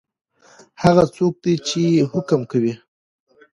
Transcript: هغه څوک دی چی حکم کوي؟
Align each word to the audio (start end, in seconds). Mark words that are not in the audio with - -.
هغه 0.83 1.03
څوک 1.15 1.33
دی 1.43 1.53
چی 1.67 1.83
حکم 2.11 2.41
کوي؟ 2.51 2.73